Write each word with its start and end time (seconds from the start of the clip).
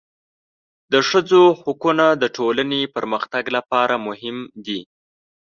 د 0.91 0.93
ښځو 1.09 1.41
حقونه 1.61 2.05
د 2.21 2.23
ټولنې 2.37 2.81
پرمختګ 2.95 3.43
لپاره 3.57 3.95
مهم 4.07 4.37
دي. 4.65 4.81